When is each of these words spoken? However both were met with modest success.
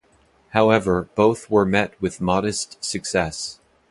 However 0.53 1.09
both 1.13 1.47
were 1.51 1.63
met 1.63 1.93
with 2.01 2.19
modest 2.21 2.83
success. 2.83 3.59